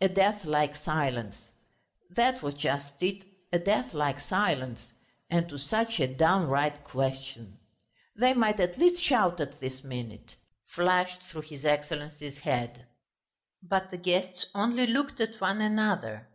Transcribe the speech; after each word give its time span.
A 0.00 0.08
deathlike 0.08 0.74
silence. 0.74 1.50
That 2.10 2.42
was 2.42 2.54
just 2.56 3.00
it, 3.00 3.24
a 3.52 3.58
deathlike 3.60 4.18
silence, 4.18 4.90
and 5.30 5.48
to 5.48 5.60
such 5.60 6.00
a 6.00 6.08
downright 6.12 6.82
question. 6.82 7.58
"They 8.16 8.34
might 8.34 8.58
at 8.58 8.78
least 8.78 9.00
shout 9.00 9.38
at 9.38 9.60
this 9.60 9.84
minute!" 9.84 10.34
flashed 10.66 11.22
through 11.30 11.42
his 11.42 11.64
Excellency's 11.64 12.38
head. 12.38 12.86
But 13.62 13.92
the 13.92 13.96
guests 13.96 14.44
only 14.56 14.88
looked 14.88 15.20
at 15.20 15.40
one 15.40 15.60
another. 15.60 16.26